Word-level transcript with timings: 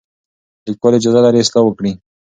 لیکوال 0.67 0.93
اجازه 0.97 1.19
لري 1.25 1.39
اصلاح 1.41 1.63
وکړي. 1.65 1.91